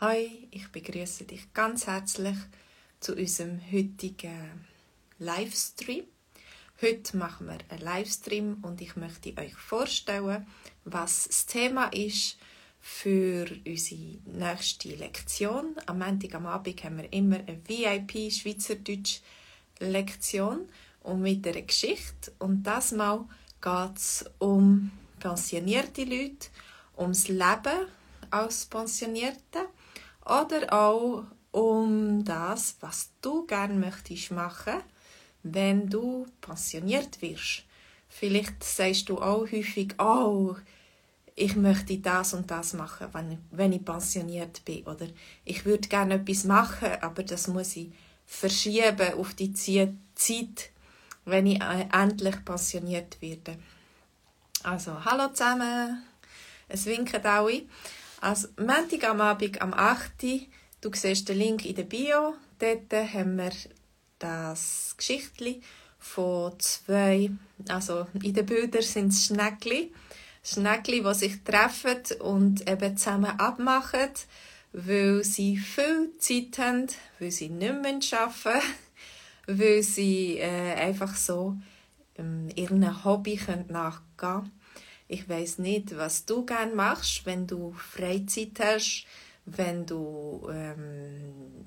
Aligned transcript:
Hi, 0.00 0.46
ich 0.52 0.68
begrüße 0.68 1.24
dich 1.24 1.52
ganz 1.52 1.88
herzlich 1.88 2.36
zu 3.00 3.16
unserem 3.16 3.60
heutigen 3.72 4.64
Livestream. 5.18 6.04
Heute 6.80 7.16
machen 7.16 7.48
wir 7.48 7.58
einen 7.68 7.82
Livestream 7.82 8.58
und 8.62 8.80
ich 8.80 8.94
möchte 8.94 9.36
euch 9.36 9.56
vorstellen, 9.56 10.46
was 10.84 11.24
das 11.26 11.46
Thema 11.46 11.86
ist 11.86 12.38
für 12.80 13.48
unsere 13.66 14.18
nächste 14.24 14.90
Lektion. 14.90 15.74
Am 15.86 15.98
Montag 15.98 16.32
am 16.36 16.46
Abend 16.46 16.84
haben 16.84 16.98
wir 16.98 17.12
immer 17.12 17.38
eine 17.38 17.60
VIP 17.66 18.32
Schweizerdeutsch 18.32 19.18
Lektion 19.80 20.68
und 21.00 21.22
mit 21.22 21.44
einer 21.44 21.62
Geschichte. 21.62 22.32
Und 22.38 22.62
das 22.62 22.92
Mal 22.92 23.24
geht 23.60 23.96
es 23.96 24.24
um 24.38 24.92
pensionierte 25.18 26.04
Leute, 26.04 26.50
ums 26.96 27.26
Leben 27.26 27.88
als 28.30 28.66
Pensionierte 28.66 29.66
oder 30.28 30.72
auch 30.72 31.24
um 31.50 32.24
das, 32.24 32.76
was 32.80 33.10
du 33.22 33.46
gerne 33.46 33.74
möchtest 33.74 34.30
machen, 34.30 34.82
wenn 35.42 35.88
du 35.88 36.26
pensioniert 36.40 37.20
wirst. 37.22 37.64
Vielleicht 38.08 38.62
sagst 38.62 39.08
du 39.08 39.18
auch 39.18 39.50
häufig, 39.50 39.94
oh, 39.98 40.56
ich 41.34 41.56
möchte 41.56 41.98
das 41.98 42.34
und 42.34 42.50
das 42.50 42.72
machen, 42.72 43.08
wenn 43.12 43.32
ich, 43.32 43.38
wenn 43.50 43.72
ich 43.72 43.84
pensioniert 43.84 44.64
bin. 44.64 44.84
Oder 44.84 45.06
ich 45.44 45.64
würde 45.64 45.88
gerne 45.88 46.14
etwas 46.14 46.44
machen, 46.44 46.88
aber 47.00 47.22
das 47.22 47.48
muss 47.48 47.76
ich 47.76 47.90
verschieben 48.26 49.14
auf 49.14 49.34
die 49.34 49.52
Zeit, 49.52 50.70
wenn 51.24 51.46
ich 51.46 51.60
äh, 51.62 51.86
endlich 51.92 52.44
pensioniert 52.44 53.20
werde. 53.20 53.56
Also, 54.64 55.04
hallo 55.04 55.28
zusammen, 55.28 56.02
es 56.68 56.86
winken 56.86 57.24
alle. 57.24 57.62
Also, 58.20 58.48
Montag 58.58 59.04
am 59.04 59.20
Abend 59.20 59.62
am 59.62 59.72
8. 59.72 60.10
Du 60.80 60.90
siehst 60.92 61.28
den 61.28 61.38
Link 61.38 61.64
in 61.64 61.76
der 61.76 61.84
Bio. 61.84 62.34
Dort 62.58 62.92
haben 62.92 63.36
wir 63.36 63.52
das 64.18 64.94
Geschichtli 64.96 65.62
von 66.00 66.58
zwei, 66.58 67.30
also 67.68 68.06
in 68.20 68.34
den 68.34 68.46
Bildern 68.46 68.82
sind 68.82 69.12
es 69.12 69.26
Schneckli. 69.26 69.92
Schneckli, 70.42 71.02
die 71.02 71.14
sich 71.14 71.44
treffen 71.44 72.02
und 72.20 72.68
eben 72.68 72.96
zusammen 72.96 73.38
abmachen, 73.38 74.10
weil 74.72 75.22
sie 75.22 75.56
viel 75.56 76.10
Zeit 76.18 76.58
haben, 76.58 76.86
weil 77.20 77.30
sie 77.30 77.48
nicht 77.48 77.82
mehr 77.82 78.00
arbeiten 78.18 78.66
weil 79.46 79.82
sie 79.82 80.38
äh, 80.38 80.74
einfach 80.74 81.14
so 81.14 81.56
ähm, 82.16 82.48
ihrem 82.54 83.04
Hobby 83.04 83.38
nachgehen 83.68 84.02
können 84.16 84.57
ich 85.08 85.28
weiß 85.28 85.58
nicht, 85.58 85.96
was 85.96 86.26
du 86.26 86.44
gern 86.44 86.74
machst, 86.74 87.24
wenn 87.24 87.46
du 87.46 87.72
Freizeit 87.72 88.60
hast, 88.60 89.06
wenn 89.46 89.86
du 89.86 90.46
ähm, 90.52 91.64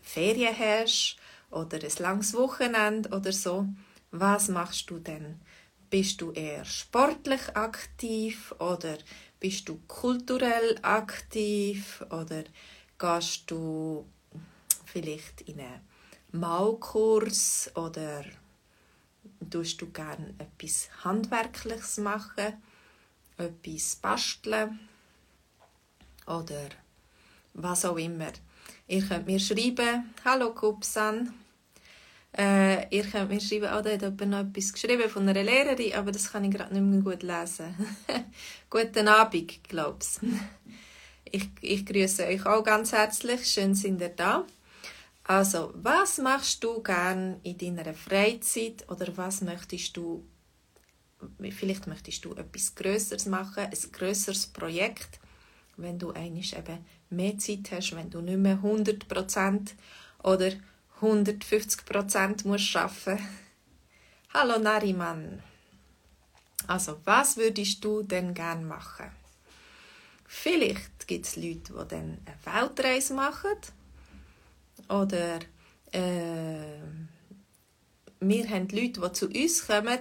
Ferien 0.00 0.58
hast 0.58 1.16
oder 1.50 1.78
ein 1.78 1.92
langes 1.98 2.34
Wochenende 2.34 3.10
oder 3.10 3.32
so. 3.32 3.66
Was 4.10 4.48
machst 4.48 4.90
du 4.90 4.98
denn? 4.98 5.40
Bist 5.90 6.22
du 6.22 6.32
eher 6.32 6.64
sportlich 6.64 7.54
aktiv 7.54 8.54
oder 8.58 8.96
bist 9.38 9.68
du 9.68 9.78
kulturell 9.86 10.78
aktiv 10.80 12.02
oder 12.08 12.44
gehst 12.98 13.50
du 13.50 14.06
vielleicht 14.86 15.42
in 15.42 15.60
einen 15.60 15.80
Malkurs 16.30 17.70
oder 17.74 18.24
tust 19.50 19.80
du 19.80 19.90
gerne 19.90 20.34
etwas 20.38 20.88
Handwerkliches 21.04 21.98
machen, 21.98 22.54
etwas 23.36 23.96
basteln 23.96 24.78
oder 26.26 26.68
was 27.54 27.84
auch 27.84 27.96
immer. 27.96 28.32
Ihr 28.88 29.02
könnt 29.06 29.26
mir 29.26 29.40
schreiben, 29.40 30.14
hallo 30.24 30.54
Kupsan. 30.54 31.32
Äh, 32.36 32.88
ihr 32.94 33.04
könnt 33.04 33.30
mir 33.30 33.40
schreiben, 33.40 33.70
oh, 33.76 33.82
da 33.82 33.90
hat 33.90 34.02
jemand 34.02 34.28
noch 34.28 34.40
etwas 34.40 34.72
geschrieben 34.72 35.08
von 35.10 35.28
einer 35.28 35.42
Lehrerin, 35.42 35.94
aber 35.94 36.12
das 36.12 36.32
kann 36.32 36.44
ich 36.44 36.50
gerade 36.50 36.72
nicht 36.72 36.82
mehr 36.82 37.00
gut 37.00 37.22
lesen. 37.22 37.74
Guten 38.70 39.08
Abend, 39.08 39.62
glaub's. 39.64 40.20
Ich, 41.24 41.48
ich 41.60 41.86
grüße 41.86 42.26
euch 42.26 42.44
auch 42.46 42.62
ganz 42.62 42.92
herzlich. 42.92 43.46
Schön 43.46 43.74
sind 43.74 44.00
ihr 44.00 44.10
da. 44.10 44.46
Also, 45.32 45.72
was 45.76 46.18
machst 46.18 46.62
du 46.62 46.82
gern 46.82 47.40
in 47.42 47.56
deiner 47.56 47.94
Freizeit 47.94 48.84
oder 48.90 49.16
was 49.16 49.40
möchtest 49.40 49.96
du 49.96 50.26
vielleicht 51.38 51.86
möchtest 51.86 52.22
du 52.26 52.34
etwas 52.34 52.74
Größeres 52.74 53.24
machen, 53.26 53.64
ein 53.64 53.92
größeres 53.92 54.48
Projekt, 54.48 55.20
wenn 55.78 55.98
du 55.98 56.10
eigentlich 56.10 56.54
eben 56.54 56.84
mehr 57.08 57.38
Zeit 57.38 57.70
hast, 57.70 57.96
wenn 57.96 58.10
du 58.10 58.20
nicht 58.20 58.36
mehr 58.36 58.58
100% 58.58 59.70
oder 60.22 60.50
150% 61.00 62.46
musst 62.46 62.76
arbeiten. 62.76 63.26
Hallo 64.34 64.58
Nariman. 64.58 65.42
Also, 66.66 67.00
was 67.04 67.38
würdest 67.38 67.82
du 67.82 68.02
denn 68.02 68.34
gern 68.34 68.68
machen? 68.68 69.10
Vielleicht 70.26 71.06
gibt 71.06 71.24
es 71.24 71.36
Leute, 71.36 71.72
die 71.72 71.88
dann 71.88 72.18
eine 72.26 72.36
Weltreise 72.44 73.14
machen 73.14 73.56
oder 74.92 75.38
äh, 75.92 76.80
wir 78.20 78.48
haben 78.48 78.68
Leute, 78.68 79.00
die 79.00 79.12
zu 79.12 79.26
uns 79.26 79.66
kommen, 79.66 79.98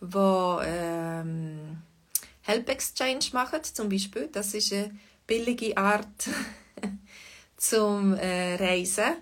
die 0.00 0.66
ähm, 0.66 1.78
Help 2.42 2.68
Exchange 2.68 3.26
machen, 3.32 3.60
zum 3.64 3.88
Beispiel. 3.88 4.28
Das 4.30 4.54
ist 4.54 4.72
eine 4.72 4.96
billige 5.26 5.76
Art 5.76 6.28
zum 7.56 8.14
äh, 8.14 8.54
Reisen. 8.54 9.16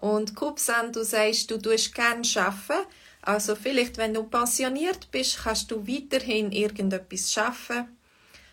Und 0.00 0.34
Kupsan, 0.34 0.92
du 0.92 1.04
sagst, 1.04 1.50
du 1.50 1.58
tust 1.58 1.94
gerne 1.94 2.22
arbeiten. 2.36 2.86
Also 3.22 3.54
vielleicht, 3.54 3.96
wenn 3.96 4.12
du 4.12 4.24
pensioniert 4.24 5.10
bist, 5.10 5.38
kannst 5.44 5.70
du 5.70 5.86
weiterhin 5.86 6.52
irgendetwas 6.52 7.38
arbeiten. 7.38 7.88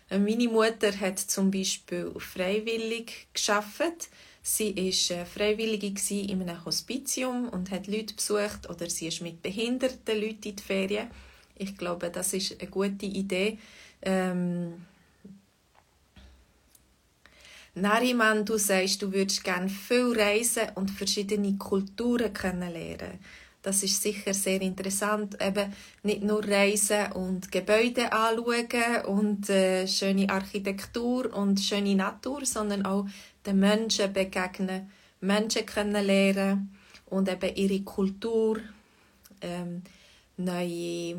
Meine 0.08 0.48
Mutter 0.48 0.98
hat 0.98 1.18
zum 1.18 1.50
Beispiel 1.50 2.12
freiwillig 2.18 3.28
geschafft 3.32 4.08
Sie 4.42 4.74
war 4.74 5.16
äh, 5.16 5.24
Freiwillige 5.24 5.92
in 6.10 6.42
einem 6.42 6.64
Hospitium 6.64 7.48
und 7.48 7.70
hat 7.70 7.86
Leute 7.86 8.14
besucht 8.14 8.68
oder 8.68 8.90
sie 8.90 9.06
ist 9.06 9.22
mit 9.22 9.40
behinderten 9.40 10.20
Leuten 10.20 10.48
in 10.48 10.56
die 10.56 10.62
Ferien. 10.62 11.08
Ich 11.56 11.76
glaube, 11.76 12.10
das 12.10 12.32
ist 12.32 12.60
eine 12.60 12.68
gute 12.68 13.06
Idee. 13.06 13.58
Ähm 14.02 14.84
Nariman, 17.74 18.44
du 18.44 18.58
sagst, 18.58 19.00
du 19.00 19.12
würdest 19.12 19.44
gerne 19.44 19.68
viel 19.68 20.12
reisen 20.14 20.68
und 20.74 20.90
verschiedene 20.90 21.56
Kulturen 21.56 22.32
kennenlernen. 22.32 23.18
Das 23.62 23.82
ist 23.84 24.02
sicher 24.02 24.34
sehr 24.34 24.60
interessant. 24.60 25.38
Eben 25.40 25.72
nicht 26.02 26.22
nur 26.22 26.44
reisen 26.44 27.12
und 27.12 27.50
Gebäude 27.52 28.12
anschauen 28.12 29.04
und 29.06 29.48
äh, 29.48 29.86
schöne 29.86 30.28
Architektur 30.28 31.32
und 31.32 31.60
schöne 31.60 31.94
Natur, 31.94 32.44
sondern 32.44 32.84
auch 32.84 33.06
den 33.46 33.60
Menschen 33.60 34.12
begegnen, 34.12 34.90
Menschen 35.20 35.66
kennenlernen 35.66 36.76
und 37.06 37.28
eben 37.28 37.54
ihre 37.54 37.80
Kultur, 37.82 38.58
ähm, 39.40 39.82
neue 40.36 41.16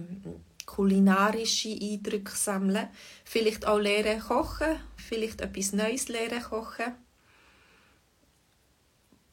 kulinarische 0.66 1.69
Eindrücke 1.69 2.35
sammeln, 2.35 2.88
vielleicht 3.25 3.66
auch 3.67 3.79
lernen 3.79 4.22
kochen, 4.22 4.79
vielleicht 4.95 5.41
etwas 5.41 5.73
Neues 5.73 6.07
lernen 6.07 6.41
kochen. 6.41 6.94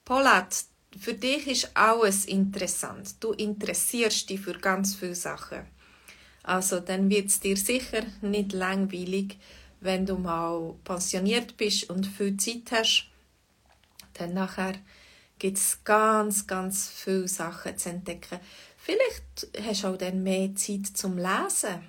Paulette, 0.05 0.65
für 0.99 1.15
dich 1.15 1.47
ist 1.47 1.71
alles 1.75 2.25
interessant. 2.25 3.15
Du 3.21 3.33
interessierst 3.33 4.29
dich 4.29 4.41
für 4.41 4.59
ganz 4.59 4.97
viele 4.97 5.15
Sachen. 5.15 5.61
Also 6.43 6.81
dann 6.81 7.09
wird 7.11 7.29
es 7.29 7.41
dir 7.41 7.57
sicher 7.57 8.03
nicht 8.23 8.53
langweilig, 8.53 9.39
wenn 9.81 10.07
du 10.07 10.17
mal 10.17 10.75
pensioniert 10.85 11.57
bist 11.57 11.89
und 11.91 12.07
viel 12.07 12.37
Zeit 12.37 12.71
hast, 12.71 13.07
dann 14.15 14.35
nachher 14.35 14.75
gibt 15.39 15.57
es 15.57 15.83
ganz, 15.85 16.47
ganz 16.47 16.89
viele 16.89 17.27
Sachen 17.27 17.77
zu 17.77 17.89
entdecken. 17.89 18.39
Vielleicht 18.77 19.49
hast 19.67 19.85
du 19.85 19.89
auch 19.89 19.97
dann 19.97 20.23
mehr 20.23 20.55
Zeit 20.55 20.87
zum 20.95 21.17
Lesen. 21.17 21.81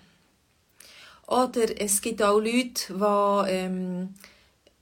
Oder 1.28 1.80
es 1.80 2.02
gibt 2.02 2.22
auch 2.22 2.40
Leute, 2.40 2.94
die, 2.94 3.52
ähm, 3.52 4.16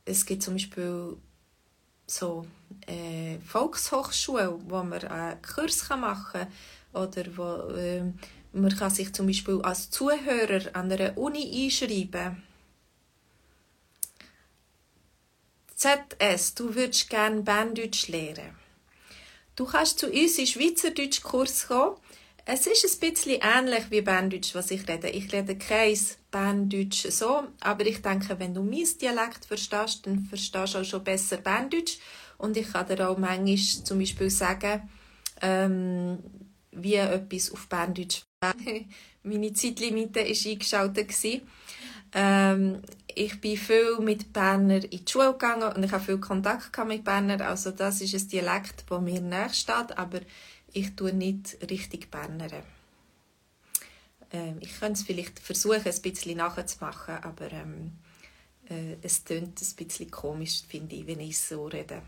es 0.06 0.25
gibt 0.25 0.44
zum 0.44 0.56
Beispiel 0.56 1.18
so 2.07 2.45
äh, 2.88 3.39
Volkshochschule, 3.39 4.60
wo 4.68 4.83
man 4.83 5.04
einen 5.04 5.42
Kurs 5.42 5.88
machen 5.89 6.48
kann 6.94 7.04
oder 7.04 7.38
wo 7.38 7.72
äh, 7.74 8.04
man 8.51 8.75
kann 8.75 8.89
sich 8.89 9.13
zum 9.13 9.28
Beispiel 9.28 9.62
als 9.62 9.92
Zuhörer 9.92 10.75
an 10.75 10.92
einer 10.92 11.16
Uni 11.18 11.66
einschreiben 11.66 12.12
kann 12.12 12.44
ZS, 15.80 16.56
du 16.56 16.76
würdest 16.76 17.10
gerne 17.10 17.42
Berndeutsch 17.42 18.10
lernen. 18.10 18.54
Du 19.56 19.64
kannst 19.64 20.00
zu 20.00 20.08
uns 20.12 20.38
in 20.38 20.46
Schweizerdeutsch 20.46 21.24
Kurs 21.24 21.68
kommen. 21.68 21.96
Es 22.44 22.68
ist 22.68 23.02
ein 23.02 23.10
bisschen 23.10 23.40
ähnlich 23.42 23.86
wie 23.90 24.02
Berndeutsch, 24.02 24.56
was 24.56 24.72
ich 24.72 24.86
rede. 24.90 25.10
Ich 25.10 25.31
rede 25.31 25.58
kein 25.58 25.98
Berndeutsch 26.31 27.08
so. 27.12 27.44
Aber 27.62 27.86
ich 27.86 28.02
denke, 28.02 28.38
wenn 28.40 28.54
du 28.54 28.62
mein 28.62 28.88
Dialekt 29.02 29.46
verstehst, 29.46 30.06
dann 30.06 30.26
verstehst 30.26 30.74
du 30.74 30.80
auch 30.80 30.84
schon 30.84 31.04
besser 31.06 31.38
Berndeutsch. 31.38 32.00
Und 32.38 32.58
ich 32.58 32.74
kann 32.74 32.88
dir 32.88 33.10
auch 33.10 33.18
manchmal 33.18 33.56
zum 33.58 34.00
Beispiel 34.00 34.30
sagen, 34.30 34.90
ähm, 35.42 36.20
wie 36.72 36.96
etwas 36.96 37.52
auf 37.54 37.70
Berndeutsch 37.70 38.24
Meine 39.24 39.54
Zeitlimite 39.54 40.20
war 40.20 40.52
eingeschaltet. 40.52 41.42
Ähm, 42.14 42.81
ich 43.15 43.41
bin 43.41 43.57
viel 43.57 43.97
mit 44.00 44.31
Berner 44.33 44.83
in 44.83 44.89
die 44.89 45.06
Schule 45.07 45.33
gegangen 45.33 45.73
und 45.73 45.83
ich 45.83 45.91
habe 45.91 46.03
viel 46.03 46.19
Kontakt 46.19 46.77
mit 46.85 47.03
Berner. 47.03 47.41
Also 47.47 47.71
das 47.71 48.01
ist 48.01 48.13
ein 48.13 48.27
Dialekt, 48.29 48.85
das 48.88 49.01
mir 49.01 49.21
näher 49.21 49.50
steht, 49.50 49.97
aber 49.97 50.19
ich 50.71 50.95
tue 50.95 51.13
nicht 51.13 51.57
richtig 51.69 52.11
Berner. 52.11 52.63
Ähm, 54.31 54.57
ich 54.59 54.79
könnte 54.79 55.00
es 55.00 55.03
vielleicht 55.03 55.39
versuchen, 55.39 55.85
ein 55.85 56.01
bisschen 56.01 56.38
nachzumachen, 56.38 57.15
aber 57.23 57.51
ähm, 57.51 57.94
äh, 58.69 58.95
es 59.01 59.23
klingt 59.23 59.59
ein 59.59 59.75
bisschen 59.75 60.11
komisch, 60.11 60.61
finde 60.67 60.95
ich, 60.95 61.07
wenn 61.07 61.19
ich 61.19 61.39
so 61.39 61.65
rede. 61.65 62.01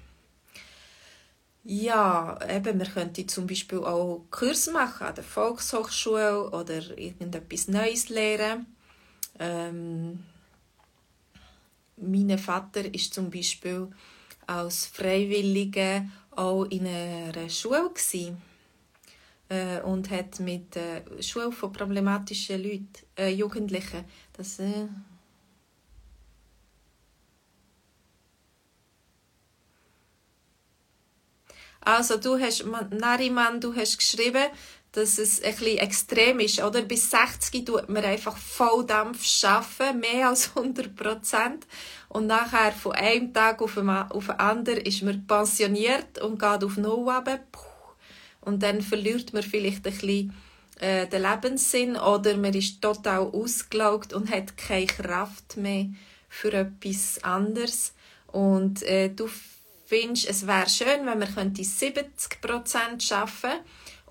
Ja, 1.63 2.39
eben, 2.49 2.79
wir 2.79 2.87
könnten 2.87 3.27
zum 3.27 3.45
Beispiel 3.45 3.79
auch 3.79 4.25
Kurs 4.31 4.67
machen 4.71 5.05
an 5.05 5.15
der 5.15 5.23
Volkshochschule 5.23 6.49
oder 6.49 6.97
irgendetwas 6.97 7.67
Neues 7.67 8.09
lernen. 8.09 8.65
Ähm, 9.39 10.23
mein 12.01 12.37
Vater 12.37 12.93
ist 12.93 13.13
zum 13.13 13.29
Beispiel 13.29 13.87
als 14.47 14.87
Freiwilliger 14.87 16.05
auch 16.31 16.65
in 16.65 16.87
einer 16.87 17.49
Schule 17.49 17.91
äh, 19.49 19.81
und 19.81 20.09
hat 20.09 20.39
mit 20.39 20.75
äh, 20.75 21.01
Schule 21.21 21.51
von 21.51 21.71
problematischen 21.71 22.63
Leuten, 22.63 22.89
äh, 23.17 23.29
Jugendlichen, 23.29 24.05
das 24.33 24.59
äh, 24.59 24.87
Also 31.83 32.17
du 32.17 32.39
hast, 32.39 32.63
Nariman, 32.91 33.59
du 33.59 33.75
hast 33.75 33.97
geschrieben, 33.97 34.49
dass 34.93 35.17
es 35.17 35.41
ein 35.41 35.55
bisschen 35.55 35.77
extrem 35.77 36.39
ist, 36.39 36.61
oder? 36.61 36.81
Bis 36.81 37.09
60 37.11 37.65
tut 37.65 37.87
man 37.87 38.03
einfach 38.03 38.35
Volldampf 38.35 39.25
arbeiten, 39.43 39.99
mehr 40.01 40.29
als 40.29 40.51
100 40.55 40.95
Prozent. 40.95 41.65
Und 42.09 42.27
nachher 42.27 42.73
von 42.73 42.91
einem 42.93 43.33
Tag 43.33 43.61
auf 43.61 43.75
den, 43.75 43.89
anderen 43.89 44.81
ist 44.81 45.01
man 45.01 45.25
pensioniert 45.25 46.19
und 46.19 46.39
geht 46.39 46.63
auf 46.63 46.77
Null 46.77 47.09
runter. 47.09 47.39
Und 48.41 48.63
dann 48.63 48.81
verliert 48.81 49.33
man 49.33 49.43
vielleicht 49.43 49.87
ein 49.87 49.93
bisschen 49.93 50.33
äh, 50.79 51.07
den 51.07 51.21
Lebenssinn 51.21 51.95
oder 51.95 52.35
man 52.35 52.53
ist 52.53 52.81
total 52.81 53.21
ausgelaugt 53.21 54.13
und 54.13 54.29
hat 54.29 54.57
keine 54.57 54.87
Kraft 54.87 55.55
mehr 55.55 55.85
für 56.27 56.51
etwas 56.51 57.23
anderes. 57.23 57.93
Und 58.27 58.83
äh, 58.83 59.09
du 59.09 59.29
findest, 59.85 60.29
es 60.29 60.47
wäre 60.47 60.67
schön, 60.69 61.05
wenn 61.05 61.19
man 61.19 61.55
70 61.55 62.41
Prozent 62.41 63.09
arbeiten 63.11 63.59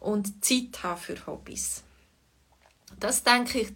und 0.00 0.44
Zeit 0.44 0.82
haben 0.82 1.00
für 1.00 1.26
Hobbys. 1.26 1.82
Das 2.98 3.22
denke 3.22 3.60
ich, 3.60 3.68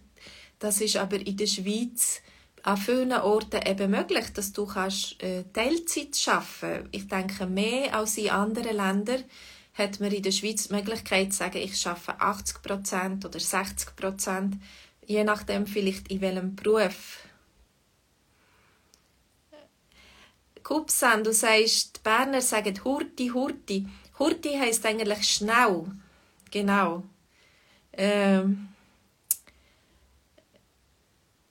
das 0.59 0.81
ist 0.81 0.97
aber 0.97 1.17
in 1.17 1.37
der 1.37 1.47
Schweiz 1.47 2.21
an 2.63 2.77
vielen 2.77 3.13
Orten 3.13 3.61
eben 3.65 3.91
möglich, 3.91 4.33
dass 4.33 4.51
du 4.51 4.65
kannst, 4.65 5.21
äh, 5.21 5.43
Teilzeit 5.53 6.17
arbeiten 6.27 6.89
Ich 6.91 7.07
denke, 7.07 7.45
mehr 7.45 7.95
als 7.95 8.17
in 8.17 8.31
anderen 8.31 8.75
Ländern 8.75 9.23
hat 9.75 9.99
man 9.99 10.11
in 10.11 10.23
der 10.23 10.31
Schweiz 10.31 10.67
die 10.67 10.73
Möglichkeit 10.73 11.31
zu 11.31 11.39
sagen, 11.39 11.57
ich 11.57 11.85
arbeite 11.85 12.19
80 12.19 12.61
Prozent 12.63 13.25
oder 13.25 13.39
60 13.39 13.95
Prozent, 13.95 14.55
je 15.05 15.23
nachdem 15.23 15.67
vielleicht 15.67 16.07
in 16.07 16.21
welchem 16.21 16.55
Beruf 16.55 17.19
Kupsan, 20.63 21.23
du 21.23 21.31
sagst, 21.31 21.97
die 21.97 21.99
Berner 22.01 22.41
sagen 22.41 22.83
Hurti, 22.83 23.27
Hurti. 23.27 23.85
Hurti 24.17 24.57
heisst 24.57 24.83
eigentlich 24.87 25.23
schnell. 25.29 25.85
Genau. 26.51 27.03
Ähm, 27.93 28.69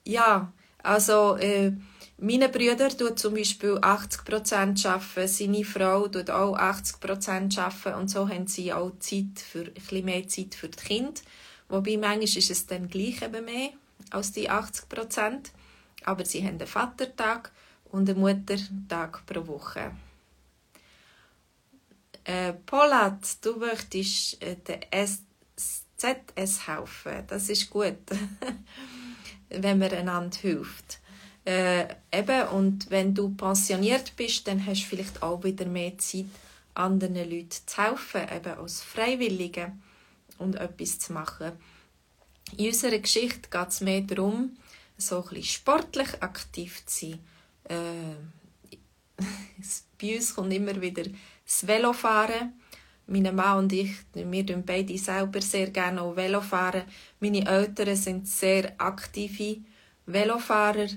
ja, 0.05 0.51
also 0.83 1.35
äh, 1.37 1.73
meine 2.17 2.49
Brüder 2.49 2.89
tun 2.89 3.17
zum 3.17 3.33
Beispiel 3.33 3.77
80% 3.77 4.87
arbeiten, 4.87 5.27
seine 5.27 5.65
Frau 5.65 6.07
tut 6.07 6.29
auch 6.29 6.57
80% 6.57 7.59
arbeiten 7.59 7.99
und 7.99 8.07
so 8.09 8.29
haben 8.29 8.47
sie 8.47 8.71
auch 8.71 8.91
Zeit 8.99 9.39
für, 9.39 9.71
ein 9.91 10.05
mehr 10.05 10.27
Zeit 10.27 10.55
für 10.55 10.69
die 10.69 10.77
Kinder. 10.77 11.21
Wobei 11.67 11.97
manchmal 11.97 12.23
ist 12.23 12.51
es 12.51 12.67
dann 12.67 12.87
gleich 12.87 13.21
eben 13.21 13.45
mehr 13.45 13.71
als 14.11 14.31
die 14.31 14.49
80%. 14.49 15.51
Aber 16.05 16.25
sie 16.25 16.43
haben 16.43 16.59
einen 16.59 16.67
Vatertag 16.67 17.51
und 17.91 18.09
einen 18.09 18.19
Muttertag 18.19 19.25
pro 19.25 19.47
Woche. 19.47 19.91
Äh, 22.25 22.53
Polat, 22.65 23.37
du 23.41 23.57
möchtest 23.57 24.41
äh, 24.41 24.55
den 24.55 24.81
ZS 25.95 26.67
helfen. 26.67 27.23
Das 27.27 27.49
ist 27.49 27.69
gut, 27.69 27.97
wenn 29.49 29.79
man 29.79 29.91
einander 29.91 30.37
hilft. 30.37 30.99
Äh, 31.45 31.85
eben, 32.11 32.47
und 32.49 32.89
wenn 32.89 33.13
du 33.13 33.29
pensioniert 33.29 34.15
bist, 34.15 34.47
dann 34.47 34.65
hast 34.65 34.83
du 34.83 34.87
vielleicht 34.87 35.21
auch 35.21 35.43
wieder 35.43 35.65
mehr 35.65 35.97
Zeit, 35.99 36.25
anderen 36.73 37.15
Leuten 37.15 37.49
zu 37.65 37.77
helfen, 37.77 38.21
eben 38.35 38.59
als 38.59 38.81
Freiwillige 38.81 39.71
und 40.39 40.55
etwas 40.55 40.99
zu 40.99 41.13
machen. 41.13 41.53
In 42.57 42.67
unserer 42.67 42.97
Geschichte 42.97 43.49
geht 43.49 43.67
es 43.69 43.81
mehr 43.81 44.01
darum, 44.01 44.57
so 44.97 45.23
ein 45.31 45.43
sportlich 45.43 46.21
aktiv 46.21 46.85
zu 46.85 47.11
sein 47.11 47.19
äh, 47.69 48.15
bei 50.01 50.15
uns 50.15 50.35
kommt 50.35 50.53
immer 50.53 50.79
wieder 50.81 51.03
das 51.45 51.67
Velofahren. 51.67 52.53
Meine 53.07 53.31
Mann 53.31 53.59
und 53.59 53.73
ich, 53.73 53.91
wir 54.13 54.43
fahren 54.43 54.63
beide 54.65 54.97
selber 54.97 55.39
sehr 55.41 55.69
gerne 55.69 56.01
auch 56.01 56.15
Velofahren. 56.15 56.83
Meine 57.19 57.45
Eltern 57.45 57.95
sind 57.95 58.27
sehr 58.27 58.73
aktive 58.79 59.57
Velofahrer. 60.07 60.87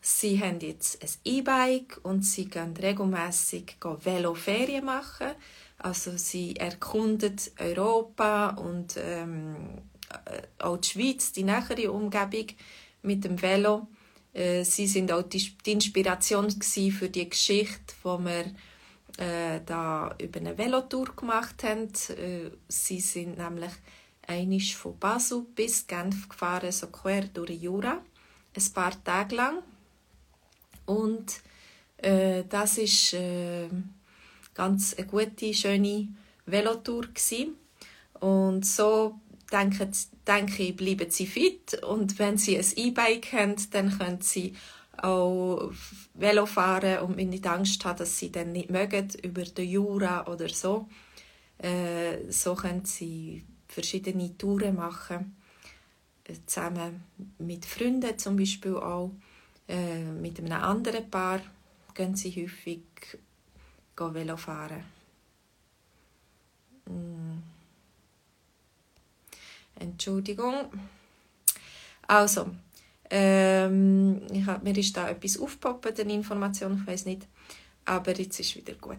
Sie 0.00 0.40
haben 0.40 0.60
jetzt 0.60 1.02
ein 1.02 1.10
E-Bike 1.24 2.00
und 2.04 2.22
sie 2.24 2.48
gehen 2.48 2.76
regelmässig 2.76 3.76
Veloferien 3.80 4.84
machen. 4.84 5.32
Also 5.78 6.16
sie 6.16 6.56
erkunden 6.56 7.36
Europa 7.58 8.50
und 8.50 8.96
ähm, 8.96 9.56
äh, 10.24 10.42
auch 10.64 10.78
die 10.78 10.88
Schweiz, 10.88 11.32
die 11.32 11.44
nähere 11.44 11.90
Umgebung 11.90 12.46
mit 13.02 13.24
dem 13.24 13.40
Velo. 13.40 13.88
Äh, 14.32 14.64
sie 14.64 14.86
sind 14.86 15.12
auch 15.12 15.22
die, 15.22 15.56
Inspiration 15.66 16.48
für 16.50 17.08
die 17.08 17.28
Geschichte, 17.28 17.94
wo 18.02 18.18
wir 18.18 18.44
äh, 19.18 19.60
da 19.66 20.14
über 20.20 20.40
eine 20.40 20.56
Velotour 20.56 21.14
gemacht 21.14 21.62
haben. 21.64 21.88
Äh, 22.16 22.50
sie 22.68 23.00
sind 23.00 23.36
nämlich 23.36 23.72
einisch 24.26 24.76
von 24.76 24.98
Basel 24.98 25.44
bis 25.54 25.86
Genf 25.86 26.28
gefahren, 26.28 26.72
so 26.72 26.86
quer 26.86 27.24
durch 27.24 27.50
Jura, 27.50 28.00
ein 28.54 28.72
paar 28.72 29.02
Tage 29.04 29.36
lang. 29.36 29.62
Und 30.86 31.40
äh, 31.98 32.44
das 32.48 32.78
ist 32.78 33.14
äh, 33.14 33.68
ganz 34.54 34.94
eine 34.94 35.06
gute, 35.06 35.52
schöne 35.52 36.08
Velotour 36.46 37.02
gewesen. 37.02 37.56
Und 38.20 38.64
so 38.64 39.18
denken, 39.50 39.92
denke 40.26 40.62
ich, 40.62 40.76
bleiben 40.76 41.10
sie 41.10 41.26
fit 41.26 41.82
und 41.82 42.18
wenn 42.18 42.36
sie 42.36 42.58
ein 42.58 42.66
E-Bike 42.76 43.32
haben, 43.32 43.56
dann 43.70 43.96
können 43.96 44.20
sie 44.20 44.54
auch 45.02 45.72
Velo 46.14 46.46
fahren 46.46 47.00
und 47.00 47.16
nicht 47.16 47.46
Angst 47.46 47.84
haben, 47.84 47.98
dass 47.98 48.18
sie 48.18 48.32
dann 48.32 48.52
nicht 48.52 48.70
mögen 48.70 49.08
über 49.22 49.42
den 49.42 49.68
Jura 49.68 50.26
oder 50.26 50.48
so. 50.48 50.88
Äh, 51.58 52.30
so 52.30 52.54
können 52.54 52.84
sie 52.84 53.44
verschiedene 53.66 54.36
Touren 54.36 54.76
machen, 54.76 55.36
äh, 56.24 56.34
zusammen 56.46 57.04
mit 57.38 57.66
Freunden 57.66 58.18
zum 58.18 58.36
Beispiel 58.36 58.76
auch. 58.76 59.10
Äh, 59.68 60.02
mit 60.02 60.38
einem 60.38 60.52
anderen 60.52 61.10
Paar 61.10 61.40
gehen 61.94 62.16
sie 62.16 62.30
häufig 62.30 62.84
Velo 63.96 64.36
fahren. 64.36 64.84
Mm. 66.86 67.42
Entschuldigung. 69.80 70.70
Also, 72.06 72.46
ähm, 73.10 74.22
ich 74.32 74.46
hab, 74.46 74.62
mir 74.62 74.76
ist 74.76 74.96
da 74.96 75.08
etwas 75.08 75.38
aufgepoppt, 75.38 76.00
eine 76.00 76.12
Information, 76.12 76.78
ich 76.80 76.86
weiß 76.86 77.06
nicht. 77.06 77.26
Aber 77.84 78.14
jetzt 78.16 78.38
ist 78.38 78.54
wieder 78.56 78.74
gut. 78.74 78.98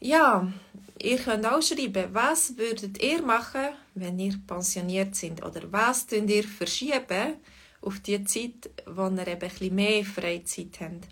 Ja, 0.00 0.52
ihr 1.00 1.16
könnt 1.18 1.46
auch 1.46 1.62
schreiben, 1.62 2.08
was 2.12 2.58
würdet 2.58 3.02
ihr 3.02 3.22
machen, 3.22 3.68
wenn 3.94 4.18
ihr 4.18 4.38
pensioniert 4.46 5.14
sind? 5.14 5.42
Oder 5.42 5.62
was 5.72 6.06
könnt 6.06 6.30
ihr 6.30 6.44
verschieben 6.44 7.34
auf 7.80 8.00
die 8.00 8.22
Zeit, 8.24 8.70
wo 8.86 9.08
ihr 9.08 9.28
eben 9.28 9.50
ein 9.60 9.74
mehr 9.74 10.04
Freizeit 10.04 10.78
habt? 10.80 11.08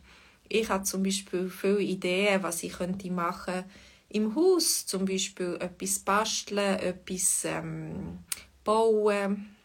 Ich 0.48 0.68
habe 0.68 0.84
zum 0.84 1.02
Beispiel 1.02 1.48
viele 1.48 1.80
Ideen, 1.80 2.42
was 2.42 2.62
ich 2.62 2.74
könnte 2.74 3.10
machen 3.10 3.54
könnte 3.54 3.70
im 4.12 4.34
Haus 4.34 4.86
zum 4.86 5.04
Beispiel 5.04 5.56
etwas 5.58 5.98
basteln, 6.00 6.78
etwas 6.78 7.44
ähm, 7.44 8.18
bauen, 8.64 9.56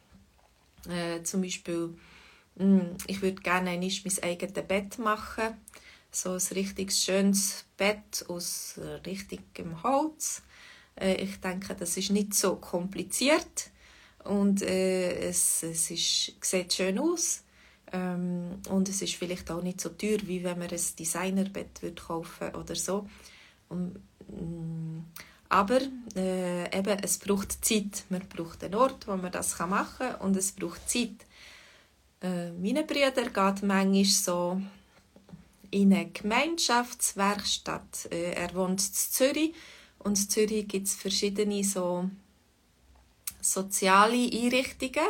äh, 0.89 1.23
zum 1.23 1.41
Beispiel 1.41 1.95
Mm, 2.57 2.95
ich 3.05 3.21
würde 3.21 3.41
gerne 3.41 3.71
einmal 3.71 3.89
mein 4.03 4.23
eigenes 4.23 4.67
Bett 4.67 4.99
machen. 4.99 5.55
So 6.11 6.31
ein 6.31 6.41
richtig 6.53 6.91
schönes 6.93 7.65
Bett 7.77 8.25
aus 8.27 8.79
richtigem 9.05 9.83
Holz. 9.83 10.41
Äh, 10.99 11.15
ich 11.15 11.39
denke, 11.39 11.75
das 11.75 11.97
ist 11.97 12.11
nicht 12.11 12.33
so 12.33 12.55
kompliziert 12.55 13.69
und 14.23 14.61
äh, 14.63 15.29
es, 15.29 15.63
es 15.63 15.91
ist, 15.91 16.33
sieht 16.41 16.73
schön 16.73 16.99
aus. 16.99 17.43
Ähm, 17.93 18.59
und 18.69 18.89
es 18.89 19.01
ist 19.01 19.15
vielleicht 19.15 19.49
auch 19.51 19.61
nicht 19.61 19.79
so 19.79 19.89
teuer, 19.89 20.19
wie 20.23 20.43
wenn 20.43 20.59
man 20.59 20.69
ein 20.69 20.81
Designerbett 20.99 21.81
würde 21.81 22.01
kaufen 22.01 22.55
oder 22.55 22.75
so. 22.75 23.07
Und, 23.69 23.95
mm, 24.27 24.99
aber 25.49 25.79
äh, 26.15 26.77
eben, 26.77 26.99
es 27.01 27.17
braucht 27.17 27.63
Zeit. 27.63 28.03
Man 28.09 28.27
braucht 28.27 28.63
einen 28.63 28.75
Ort, 28.75 29.07
wo 29.07 29.15
man 29.15 29.31
das 29.31 29.57
machen 29.59 30.09
kann 30.09 30.15
und 30.15 30.35
es 30.35 30.51
braucht 30.51 30.89
Zeit. 30.89 31.25
Äh, 32.21 32.51
meine 32.51 32.83
Brüder 32.83 33.11
geht 33.11 33.63
manchmal 33.63 34.05
so 34.05 34.61
in 35.71 35.93
eine 35.93 36.09
Gemeinschaftswerkstatt. 36.09 38.09
Äh, 38.11 38.33
er 38.33 38.53
wohnt 38.55 38.81
in 38.81 38.93
Zürich 38.93 39.53
und 39.99 40.17
in 40.17 40.29
Zürich 40.29 40.67
gibt 40.67 40.87
es 40.87 40.95
verschiedene 40.95 41.63
so 41.63 42.09
soziale 43.41 44.29
Einrichtungen, 44.31 45.07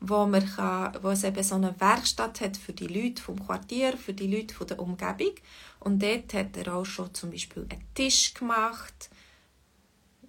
wo, 0.00 0.26
man 0.26 0.46
kann, 0.46 0.96
wo 1.02 1.10
es 1.10 1.24
eben 1.24 1.42
so 1.42 1.54
eine 1.54 1.78
Werkstatt 1.80 2.40
hat 2.40 2.56
für 2.56 2.72
die 2.72 2.86
Leute 2.86 3.22
vom 3.22 3.44
Quartier, 3.44 3.96
für 3.96 4.14
die 4.14 4.26
Leute 4.26 4.54
von 4.54 4.66
der 4.66 4.78
Umgebung. 4.78 5.34
Und 5.80 6.02
dort 6.02 6.34
hat 6.34 6.56
er 6.56 6.74
auch 6.74 6.84
schon 6.84 7.12
zum 7.14 7.30
Beispiel 7.30 7.66
einen 7.68 7.84
Tisch 7.94 8.34
gemacht. 8.34 9.10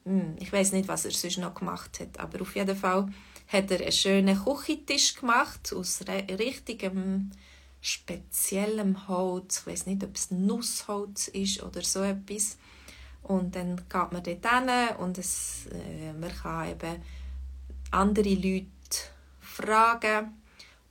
Hm, 0.06 0.36
ich 0.40 0.52
weiß 0.52 0.74
nicht, 0.74 0.88
was 0.88 1.06
er 1.06 1.12
sonst 1.12 1.38
noch 1.38 1.56
gemacht 1.56 2.00
hat, 2.00 2.20
aber 2.20 2.42
auf 2.42 2.56
jeden 2.56 2.76
Fall 2.76 3.08
hat 3.48 3.72
er 3.72 3.82
einen 3.82 3.92
schönen 3.92 4.44
Küchentisch 4.44 5.16
gemacht 5.16 5.74
aus 5.74 6.02
richtigem 6.08 7.32
speziellem 7.82 9.08
Holz. 9.08 9.60
Ich 9.60 9.68
weiß 9.68 9.86
nicht, 9.88 10.04
ob 10.04 10.16
es 10.16 10.32
Nussholz 10.32 11.28
ist 11.28 11.62
oder 11.62 11.82
so 11.82 12.02
etwas. 12.02 12.58
Und 13.22 13.56
dann 13.56 13.78
geht 13.78 14.12
man 14.12 14.24
dort 14.24 14.26
hin 14.26 14.98
und 15.00 15.18
es, 15.18 15.68
äh, 15.72 16.14
man 16.14 16.32
kann 16.32 16.70
eben 16.70 17.02
andere 17.92 18.34
Leute 18.34 18.68
fragen. 19.40 20.34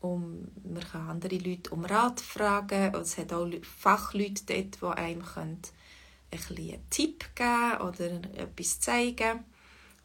Um, 0.01 0.49
man 0.65 0.83
kann 0.83 1.11
andere 1.11 1.37
Leute 1.39 1.71
um 1.71 1.85
Rat 1.85 2.21
fragen. 2.21 2.95
Und 2.95 3.03
es 3.03 3.19
hat 3.19 3.33
auch 3.33 3.49
Fachleute 3.63 4.43
dort, 4.47 4.81
die 4.83 5.01
einem 5.01 5.25
können 5.25 5.63
ein 6.33 6.57
einen 6.57 6.91
Tipp 6.91 7.25
geben 7.35 7.81
oder 7.81 8.11
etwas 8.37 8.81
zeigen, 8.81 9.45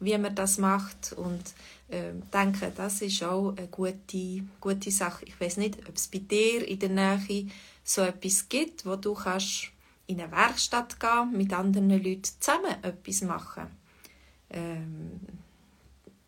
wie 0.00 0.16
man 0.18 0.34
das 0.34 0.58
macht. 0.58 1.12
Und 1.14 1.42
äh, 1.88 2.12
denke, 2.32 2.72
das 2.76 3.02
ist 3.02 3.22
auch 3.22 3.54
eine 3.56 3.68
gute, 3.68 4.44
gute 4.60 4.90
Sache. 4.90 5.24
Ich 5.24 5.40
weiß 5.40 5.56
nicht, 5.56 5.78
ob 5.88 5.96
es 5.96 6.08
bei 6.08 6.18
dir 6.18 6.66
in 6.66 6.78
der 6.78 6.90
Nähe 6.90 7.48
so 7.82 8.02
etwas 8.02 8.48
gibt, 8.48 8.84
wo 8.84 8.96
du 8.96 9.14
kannst 9.14 9.70
in 10.06 10.20
eine 10.20 10.30
Werkstatt 10.32 11.00
gehen, 11.00 11.32
mit 11.36 11.52
anderen 11.52 11.90
Leuten 11.90 12.22
zusammen 12.22 12.82
etwas 12.82 13.22
machen. 13.22 13.66
Ähm, 14.50 15.20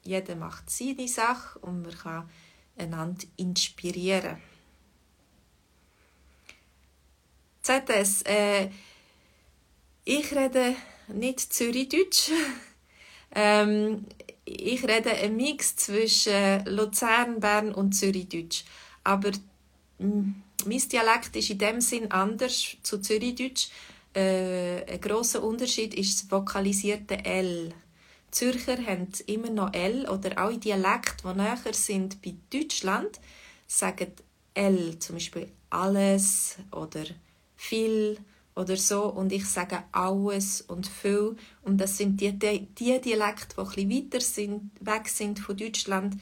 jeder 0.03 0.37
macht 0.37 0.71
seine 0.71 1.09
Sache 1.09 1.59
und 1.61 1.83
man 1.83 1.93
kann 1.93 2.31
einander 2.77 3.27
inspirieren. 3.37 4.39
ZS, 7.63 8.23
äh, 8.23 8.71
ich 10.11 10.35
rede 10.35 10.75
nicht 11.07 11.53
Zürichdeutsch. 11.53 12.31
ähm, 13.35 14.07
ich 14.45 14.83
rede 14.83 15.13
einen 15.13 15.37
Mix 15.37 15.77
zwischen 15.77 16.65
Luzern, 16.67 17.39
Bern 17.39 17.73
und 17.73 17.93
Zürichdeutsch. 17.93 18.65
Aber 19.05 19.31
mm, 19.99 20.35
mein 20.67 20.89
Dialekt 20.89 21.37
ist 21.37 21.51
in 21.51 21.59
dem 21.59 21.81
Sinn 21.81 22.11
anders 22.11 22.77
zu 22.83 23.01
Zürichdeutsch. 23.01 23.69
Äh, 24.13 24.85
ein 24.93 25.01
grosser 25.01 25.45
Unterschied 25.45 25.95
ist 25.95 26.25
das 26.25 26.31
vokalisierte 26.31 27.25
L. 27.25 27.73
Zürcher 28.33 28.79
haben 28.85 29.09
immer 29.27 29.51
noch 29.51 29.73
L 29.73 30.09
oder 30.09 30.39
alle 30.39 30.59
Dialekte, 30.59 31.23
die 31.25 31.37
näher 31.37 31.59
sind 31.73 32.21
bei 32.23 32.35
Deutschland, 32.53 33.21
sagen 33.67 34.13
L, 34.55 34.99
zum 34.99 35.17
Beispiel 35.17 35.49
alles 35.69 36.57
oder 36.71 37.05
viel 37.57 38.19
oder 38.55 38.77
so 38.77 39.05
und 39.07 39.33
ich 39.33 39.47
sage 39.47 39.83
alles 39.93 40.61
und 40.63 40.87
viel 40.87 41.37
und 41.63 41.79
das 41.79 41.97
sind 41.97 42.21
die, 42.21 42.33
die, 42.33 42.67
Dialekte, 43.01 43.67
die 43.77 43.83
ein 43.83 43.91
weiter 43.91 44.21
sind, 44.21 44.71
weg 44.81 45.09
sind 45.09 45.39
von 45.39 45.57
Deutschland. 45.57 46.17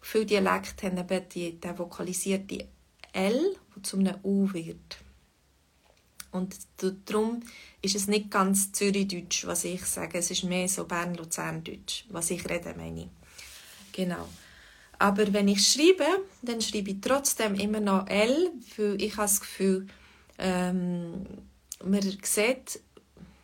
Viele 0.00 0.26
Dialekte 0.26 0.86
haben 0.86 0.98
eben 0.98 1.28
die, 1.28 1.60
die 1.60 1.78
vokalisierte 1.78 2.68
L, 3.12 3.56
die 3.74 3.82
zu 3.82 3.98
einem 3.98 4.16
U 4.22 4.52
wird. 4.52 4.98
Und 6.30 6.56
darum 6.76 7.40
ist 7.80 7.96
es 7.96 8.06
nicht 8.06 8.30
ganz 8.30 8.72
Zürichdeutsch, 8.72 9.46
was 9.46 9.64
ich 9.64 9.84
sage. 9.84 10.18
Es 10.18 10.30
ist 10.30 10.44
mehr 10.44 10.68
so 10.68 10.84
Bern-Luzern-Deutsch, 10.84 12.04
was 12.10 12.30
ich 12.30 12.48
rede, 12.48 12.74
meine. 12.76 13.08
Genau. 13.92 14.28
Aber 14.98 15.32
wenn 15.32 15.48
ich 15.48 15.66
schreibe, 15.66 16.06
dann 16.42 16.60
schreibe 16.60 16.90
ich 16.90 17.00
trotzdem 17.00 17.54
immer 17.54 17.80
noch 17.80 18.08
L, 18.08 18.50
weil 18.76 19.00
ich 19.00 19.12
habe 19.12 19.22
das 19.22 19.40
Gefühl, 19.40 19.86
ähm, 20.38 21.24
man 21.84 22.02
sieht, 22.22 22.80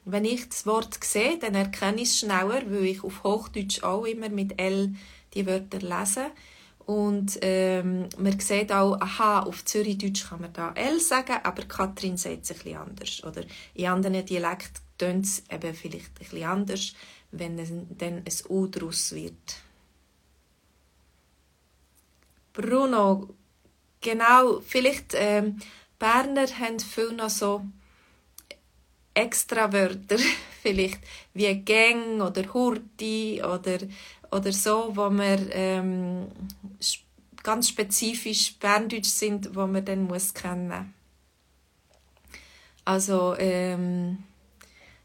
wenn 0.05 0.25
ich 0.25 0.49
das 0.49 0.67
Wort 0.67 1.03
sehe, 1.03 1.39
dann 1.39 1.55
erkenne 1.55 2.03
ich 2.03 2.09
es 2.09 2.19
schneller, 2.19 2.63
weil 2.67 2.85
ich 2.85 3.03
auf 3.03 3.25
Hochdeutsch 3.25 3.83
auch 3.83 4.05
immer 4.05 4.29
mit 4.29 4.61
L 4.61 4.95
die 5.33 5.47
Wörter 5.47 5.79
lese. 5.79 6.31
Und 6.87 7.39
ähm, 7.41 8.09
man 8.19 8.39
sieht 8.39 8.71
auch, 8.71 9.01
aha, 9.01 9.41
auf 9.41 9.65
Zürichdeutsch 9.65 10.29
kann 10.29 10.43
man 10.43 10.53
da 10.53 10.73
L 10.75 11.01
sagen, 11.01 11.39
aber 11.43 11.63
Katrin 11.63 12.19
sagt 12.19 12.45
es 12.45 12.51
ein 12.51 12.57
bisschen 12.59 12.77
anders. 12.77 13.25
Oder 13.25 13.45
in 13.73 13.87
anderen 13.87 14.27
Dialekten 14.27 14.83
tönt 14.99 15.25
es 15.25 15.43
eben 15.51 15.75
vielleicht 15.75 16.11
ein 16.11 16.15
bisschen 16.19 16.45
anders, 16.45 16.93
wenn 17.31 17.59
es 17.59 17.71
dann 17.97 18.19
ein 18.19 18.51
U 18.51 18.67
daraus 18.67 19.15
wird. 19.15 19.57
Bruno, 22.53 23.35
genau, 24.01 24.61
vielleicht 24.61 25.15
ähm, 25.15 25.59
Berner 25.99 26.47
haben 26.47 26.79
viel 26.79 27.13
noch 27.13 27.31
so 27.31 27.65
extra 29.15 29.73
Wörter, 29.73 30.19
vielleicht 30.63 31.01
wie 31.33 31.55
Gang 31.61 32.21
oder 32.21 32.53
Hurti 32.53 33.41
oder, 33.43 33.79
oder 34.31 34.53
so, 34.53 34.91
wo 34.95 35.09
man 35.09 35.49
ähm, 35.53 36.27
ganz 37.43 37.69
spezifisch 37.69 38.59
Berndeutsch 38.59 39.09
sind, 39.09 39.55
wo 39.55 39.67
man 39.67 39.85
dann 39.85 40.05
muss 40.05 40.35
kennen. 40.35 40.93
Also 42.85 43.35
ähm, 43.39 44.19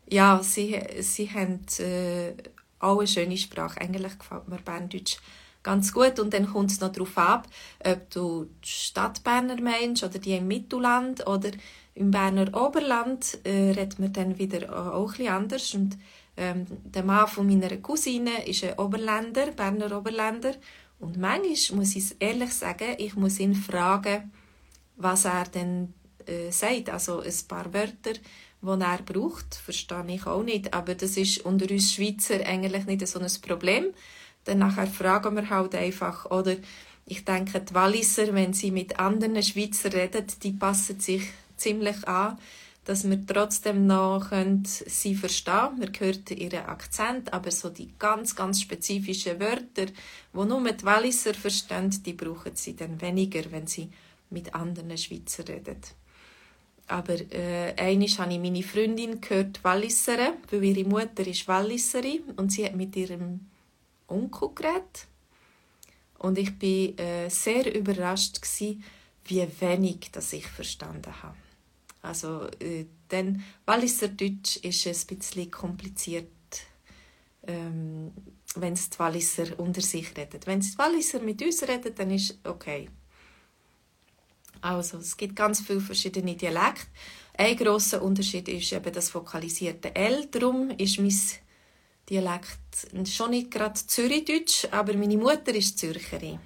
ja, 0.09 0.41
sie, 0.41 0.81
sie 0.99 1.29
haben 1.29 1.65
äh, 1.79 2.33
auch 2.79 2.97
eine 2.97 3.07
schöne 3.07 3.37
Sprache. 3.37 3.79
Eigentlich 3.79 4.17
gefällt 4.17 4.47
mir 4.47 4.57
Berndeutsch 4.57 5.17
ganz 5.63 5.93
gut. 5.93 6.19
Und 6.19 6.33
dann 6.33 6.51
kommt 6.51 6.71
es 6.71 6.79
noch 6.79 6.91
darauf 6.91 7.17
ab, 7.17 7.47
ob 7.83 8.09
du 8.09 8.45
die 8.63 8.69
Stadtberner 8.69 9.61
meinst 9.61 10.03
oder 10.03 10.19
die 10.19 10.35
im 10.35 10.47
Mittelland 10.47 11.27
oder 11.27 11.51
im 11.95 12.11
Berner 12.11 12.49
Oberland 12.53 13.39
äh, 13.43 13.71
redet 13.71 13.99
man 13.99 14.13
dann 14.13 14.37
wieder 14.39 14.73
auch 14.93 15.13
etwas 15.13 15.27
anders. 15.27 15.73
Und, 15.73 15.97
ähm, 16.37 16.65
der 16.85 17.03
Mann 17.03 17.27
von 17.27 17.47
meiner 17.47 17.75
Cousine 17.77 18.47
ist 18.47 18.63
ein 18.63 18.79
Oberländer, 18.79 19.47
Berner 19.51 19.97
Oberländer. 19.97 20.53
Und 20.99 21.17
manchmal 21.17 21.79
muss 21.79 21.95
ich 21.95 22.15
ehrlich 22.19 22.53
sagen, 22.53 22.95
ich 22.97 23.15
muss 23.15 23.39
ihn 23.39 23.55
fragen, 23.55 24.31
was 24.95 25.25
er 25.25 25.45
denn 25.45 25.93
äh, 26.25 26.51
sagt. 26.51 26.89
Also 26.89 27.19
ein 27.19 27.33
paar 27.47 27.73
Wörter, 27.73 28.13
die 28.61 28.81
er 28.81 29.01
braucht, 29.03 29.55
verstehe 29.55 30.05
ich 30.07 30.25
auch 30.25 30.43
nicht. 30.43 30.73
Aber 30.73 30.95
das 30.95 31.17
ist 31.17 31.45
unter 31.45 31.69
uns 31.69 31.93
Schweizer 31.93 32.45
eigentlich 32.45 32.85
nicht 32.85 33.05
so 33.07 33.19
ein 33.19 33.31
Problem. 33.45 33.87
Dann 34.45 34.59
nachher 34.59 34.87
fragen 34.87 35.35
wir 35.35 35.49
halt 35.49 35.75
einfach, 35.75 36.29
oder 36.31 36.55
ich 37.05 37.25
denke, 37.25 37.59
die 37.59 37.73
Walliser, 37.73 38.33
wenn 38.33 38.53
sie 38.53 38.71
mit 38.71 38.99
anderen 38.99 39.41
Schweizer 39.41 39.91
reden, 39.91 40.25
die 40.43 40.51
passen 40.51 40.99
sich 40.99 41.23
ziemlich 41.57 42.07
an, 42.07 42.37
dass 42.85 43.07
wir 43.07 43.23
trotzdem 43.25 43.85
noch 43.85 44.31
sie 44.63 45.13
verstehen 45.13 45.77
Man 45.79 45.91
hört 45.99 46.31
ihren 46.31 46.65
Akzent, 46.65 47.31
aber 47.33 47.51
so 47.51 47.69
die 47.69 47.93
ganz, 47.99 48.35
ganz 48.35 48.61
spezifischen 48.61 49.39
Wörter, 49.39 49.85
die 49.85 49.93
nur 50.33 50.71
die 50.71 50.85
Walliser 50.85 51.33
verstehen, 51.33 51.91
die 52.03 52.13
brauchen 52.13 52.55
sie 52.55 52.75
dann 52.75 52.99
weniger, 53.01 53.43
wenn 53.51 53.67
sie 53.67 53.89
mit 54.29 54.55
anderen 54.55 54.97
Schweizer 54.97 55.47
reden. 55.47 55.81
Aber 56.87 57.13
äh, 57.31 57.75
einmal 57.77 58.07
habe 58.07 58.33
ich 58.33 58.39
meine 58.39 58.63
Freundin 58.63 59.21
gehört, 59.21 59.63
Walliserin, 59.63 60.33
weil 60.49 60.63
ihre 60.63 60.89
Mutter 60.89 61.27
ist 61.27 61.47
Walliserin 61.47 62.23
und 62.37 62.51
sie 62.51 62.65
hat 62.65 62.75
mit 62.75 62.95
ihrem 62.95 63.41
Onkel 64.09 64.49
geredet. 64.55 65.07
Und 66.17 66.37
ich 66.37 66.61
war 66.61 67.05
äh, 67.05 67.29
sehr 67.29 67.73
überrascht, 67.73 68.41
gewesen, 68.41 68.83
wie 69.25 69.47
wenig 69.61 70.11
das 70.11 70.33
ich 70.33 70.47
verstanden 70.47 71.13
habe. 71.23 71.37
Also, 72.01 72.47
äh, 72.59 72.85
dann 73.09 73.43
Walliser 73.65 74.07
Deutsch 74.07 74.57
ist 74.57 74.87
ein 74.87 75.17
bisschen 75.17 75.51
kompliziert, 75.51 76.27
ähm, 77.47 78.11
wenn 78.55 78.73
es 78.73 78.89
die 78.89 78.99
Walliser 78.99 79.59
unter 79.59 79.81
sich 79.81 80.15
reden. 80.15 80.39
Wenn 80.45 80.59
es 80.59 80.71
die 80.71 80.77
Walliser 80.77 81.21
mit 81.21 81.41
uns 81.41 81.63
reden, 81.63 81.93
dann 81.95 82.11
ist 82.11 82.39
okay. 82.43 82.89
Also, 84.61 84.97
es 84.97 85.15
gibt 85.15 85.35
ganz 85.35 85.61
viele 85.61 85.81
verschiedene 85.81 86.35
Dialekte. 86.35 86.87
Ein 87.37 87.55
grosser 87.55 88.01
Unterschied 88.01 88.49
ist 88.49 88.73
eben 88.73 88.91
das 88.91 89.13
vokalisierte 89.13 89.95
L. 89.95 90.27
Darum 90.27 90.71
ist 90.71 90.99
mein 90.99 91.15
Dialekt 92.09 92.59
schon 93.05 93.31
nicht 93.31 93.51
gerade 93.51 93.73
Zürichdeutsch, 93.73 94.67
aber 94.71 94.93
meine 94.93 95.17
Mutter 95.17 95.53
ist 95.53 95.77
Zürcherin. 95.77 96.39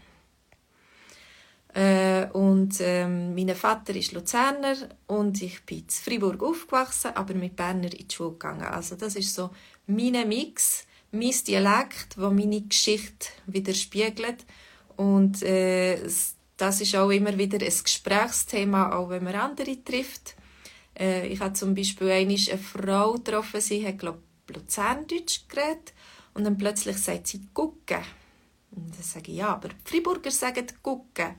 Äh, 1.73 2.27
und 2.33 2.75
ähm, 2.81 3.33
mein 3.33 3.55
Vater 3.55 3.95
ist 3.95 4.11
Luzerner 4.11 4.75
und 5.07 5.41
ich 5.41 5.65
bin 5.65 5.79
in 5.79 5.89
Freiburg 5.89 6.43
aufgewachsen, 6.43 7.11
aber 7.15 7.33
mit 7.33 7.55
Berner 7.55 7.91
in 7.91 8.07
die 8.07 8.13
Schule 8.13 8.33
gegangen. 8.33 8.61
Also 8.61 8.95
das 8.95 9.15
ist 9.15 9.33
so 9.33 9.49
mein 9.87 10.27
Mix, 10.27 10.85
mein 11.11 11.33
Dialekt, 11.47 12.15
wo 12.17 12.29
meine 12.29 12.61
Geschichte 12.61 13.29
widerspiegelt 13.47 14.45
und 14.97 15.41
äh, 15.41 15.97
das 16.57 16.81
ist 16.81 16.95
auch 16.95 17.09
immer 17.09 17.35
wieder 17.37 17.57
ein 17.57 17.73
Gesprächsthema, 17.83 18.95
auch 18.95 19.09
wenn 19.09 19.23
man 19.23 19.35
andere 19.35 19.83
trifft. 19.83 20.35
Äh, 20.97 21.27
ich 21.27 21.39
habe 21.39 21.53
zum 21.53 21.73
Beispiel 21.73 22.11
eine 22.11 22.37
Frau 22.37 23.13
getroffen, 23.13 23.61
sie 23.61 23.85
hat 23.85 23.97
glaube 23.97 24.19
Luzerndeutsch 24.53 25.47
geredet 25.47 25.93
und 26.33 26.43
dann 26.43 26.57
plötzlich 26.57 26.97
sagt 26.97 27.27
sie 27.27 27.47
«gucken». 27.53 28.03
Und 28.71 28.95
dann 28.95 29.03
sage 29.03 29.31
ich 29.31 29.37
«ja, 29.37 29.49
aber 29.49 29.69
die 29.69 29.89
Freiburger 29.89 30.31
sagen 30.31 30.67
«gucken» 30.81 31.35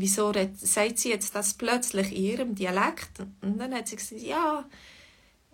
wieso 0.00 0.32
sagt 0.32 0.98
sie 0.98 1.10
jetzt 1.10 1.34
das 1.34 1.54
plötzlich 1.54 2.12
in 2.12 2.24
ihrem 2.24 2.54
Dialekt? 2.54 3.20
Und 3.42 3.58
dann 3.58 3.74
hat 3.74 3.88
sie 3.88 3.96
gesagt, 3.96 4.22
ja, 4.22 4.64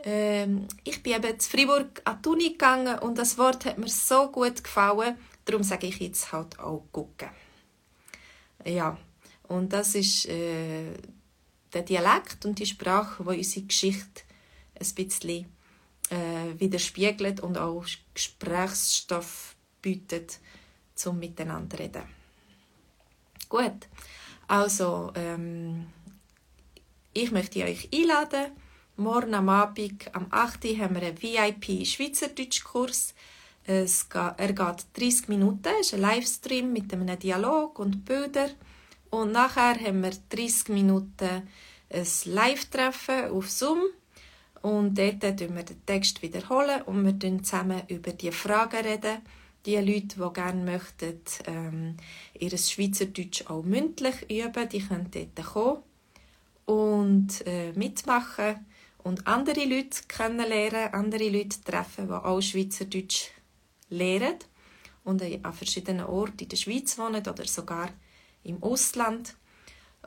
ähm, 0.02 0.68
ich 0.84 1.02
bin 1.02 1.14
eben 1.14 1.38
zu 1.38 1.50
Freiburg 1.50 2.02
an 2.04 2.20
die 2.22 2.28
Uni 2.28 2.50
gegangen 2.50 2.98
und 2.98 3.16
das 3.16 3.38
Wort 3.38 3.64
hat 3.64 3.78
mir 3.78 3.88
so 3.88 4.30
gut 4.30 4.62
gefallen, 4.62 5.16
darum 5.44 5.62
sage 5.62 5.86
ich 5.86 5.98
jetzt 5.98 6.32
halt 6.32 6.58
auch 6.58 6.84
gucken. 6.92 7.28
Ja, 8.64 8.98
und 9.48 9.72
das 9.72 9.94
ist 9.94 10.26
äh, 10.26 10.94
der 11.72 11.82
Dialekt 11.82 12.44
und 12.44 12.58
die 12.58 12.66
Sprache, 12.66 13.22
die 13.22 13.38
unsere 13.38 13.66
Geschichte 13.66 14.22
ein 14.78 14.94
bisschen 14.94 15.46
äh, 16.14 16.60
widerspiegelt 16.60 17.40
und 17.40 17.58
auch 17.58 17.84
Gesprächsstoff 18.14 19.56
bietet, 19.82 20.38
zum 20.94 21.18
miteinander 21.18 21.78
reden. 21.78 22.04
Gut, 23.48 23.88
also, 24.46 25.12
ähm, 25.14 25.86
ich 27.12 27.30
möchte 27.30 27.64
euch 27.64 27.88
einladen. 27.92 28.52
Morgen 28.96 29.34
am 29.34 29.48
Abend, 29.48 30.14
am 30.14 30.26
8. 30.30 30.64
Uhr, 30.64 30.78
haben 30.78 30.94
wir 30.94 31.02
einen 31.02 31.20
VIP-Schweizerdeutsch-Kurs. 31.20 33.14
er 33.66 33.84
geht 33.84 34.86
30 34.94 35.28
Minuten, 35.28 35.72
es 35.80 35.88
ist 35.88 35.94
ein 35.94 36.00
Livestream 36.00 36.72
mit 36.72 36.92
einem 36.92 37.18
Dialog 37.18 37.78
und 37.78 38.04
Bildern. 38.04 38.50
Und 39.10 39.32
nachher 39.32 39.74
haben 39.80 40.02
wir 40.02 40.12
30 40.30 40.68
Minuten 40.68 41.48
ein 41.90 42.06
Live-Treffen 42.24 43.30
auf 43.30 43.50
Zoom. 43.50 43.82
Und 44.64 44.96
dort 44.96 45.22
wiederholen 45.22 45.54
wir 45.56 45.62
den 45.62 45.84
Text 45.84 46.22
wiederholen 46.22 46.80
und 46.86 47.04
wir 47.04 47.12
reden 47.12 47.44
zusammen 47.44 47.82
über 47.88 48.12
die 48.12 48.32
Fragen 48.32 48.82
reden 48.82 49.18
die 49.66 49.76
Leute, 49.76 50.16
die 50.16 50.32
gerne 50.32 50.64
möchten, 50.64 51.20
ähm, 51.46 51.98
ihr 52.32 52.56
Schweizerdeutsch 52.56 53.44
auch 53.46 53.62
mündlich 53.62 54.22
üben, 54.30 54.66
die 54.70 54.80
können 54.80 55.10
dort 55.10 55.46
kommen 55.46 55.82
und 56.64 57.46
äh, 57.46 57.72
mitmachen 57.72 58.64
und 59.02 59.26
andere 59.26 59.64
Leute 59.64 60.00
kennenlernen, 60.08 60.94
andere 60.94 61.28
Leute 61.28 61.60
treffen, 61.62 62.06
die 62.06 62.12
auch 62.14 62.40
Schweizerdeutsch 62.40 63.32
lehren 63.90 64.38
und 65.04 65.22
an 65.22 65.52
verschiedenen 65.52 66.06
Orten 66.06 66.44
in 66.44 66.48
der 66.48 66.56
Schweiz 66.56 66.96
wohnen 66.96 67.26
oder 67.26 67.44
sogar 67.44 67.90
im 68.44 68.62
Ausland. 68.62 69.36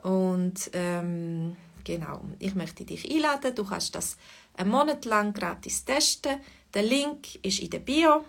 Und 0.02 0.68
ähm, 0.72 1.56
genau, 1.84 2.22
ich 2.40 2.56
möchte 2.56 2.84
dich 2.84 3.08
einladen. 3.08 3.54
Du 3.54 3.64
kannst 3.64 3.94
das 3.94 4.16
einen 4.58 4.70
Monat 4.70 5.04
lang 5.04 5.32
gratis 5.32 5.84
testen. 5.84 6.40
Der 6.74 6.82
Link 6.82 7.36
ist 7.42 7.60
in 7.60 7.70
der 7.70 7.78
Bio. 7.78 8.24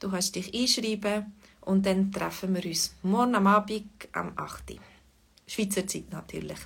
Du 0.00 0.10
kannst 0.10 0.34
dich 0.34 0.52
einschreiben 0.54 1.32
und 1.62 1.84
dann 1.86 2.10
treffen 2.10 2.54
wir 2.54 2.64
uns 2.64 2.94
morgen 3.02 3.34
am 3.34 3.46
Abend 3.46 4.08
am 4.12 4.32
8. 4.36 4.80
Schweizer 5.46 5.86
Zeit 5.86 6.10
natürlich. 6.10 6.58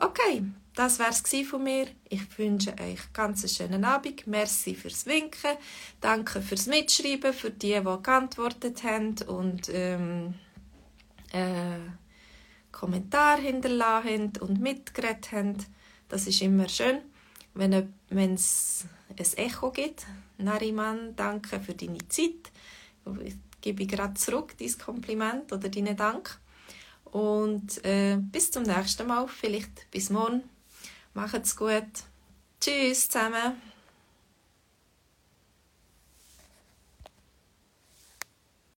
Okay, 0.00 0.44
das 0.74 0.98
war 1.00 1.08
es 1.10 1.22
von 1.48 1.64
mir. 1.64 1.88
Ich 2.08 2.38
wünsche 2.38 2.72
euch 2.80 3.12
ganz 3.12 3.42
einen 3.42 3.48
schönen 3.48 3.84
Abend. 3.84 4.26
Merci 4.26 4.74
fürs 4.74 5.06
Winken. 5.06 5.56
Danke 6.00 6.40
fürs 6.40 6.66
Mitschreiben, 6.66 7.32
für 7.32 7.50
die, 7.50 7.74
die 7.74 8.02
geantwortet 8.02 8.84
haben 8.84 9.16
und 9.26 9.68
ähm, 9.72 10.34
äh, 11.32 11.80
Kommentare 12.70 13.42
hinterlassen 13.42 14.32
und 14.40 14.60
mitgeredet 14.60 15.32
haben. 15.32 15.56
Das 16.08 16.26
ist 16.26 16.40
immer 16.42 16.68
schön, 16.68 17.00
wenn 17.58 18.34
es 18.34 18.86
ein 19.10 19.36
Echo 19.36 19.70
gibt. 19.70 20.06
Nariman, 20.38 21.16
danke 21.16 21.60
für 21.60 21.74
deine 21.74 22.06
Zeit. 22.08 22.52
Ich 23.24 23.36
gebe 23.60 23.86
gerade 23.86 24.14
zurück 24.14 24.54
dein 24.58 24.78
Kompliment 24.78 25.52
oder 25.52 25.68
deinen 25.68 25.96
Dank. 25.96 26.38
Und 27.04 27.84
äh, 27.84 28.16
bis 28.18 28.50
zum 28.50 28.62
nächsten 28.62 29.06
Mal, 29.06 29.26
vielleicht 29.28 29.90
bis 29.90 30.10
morgen. 30.10 30.42
Macht's 31.14 31.56
gut. 31.56 31.88
Tschüss 32.60 33.08
zusammen. 33.08 33.60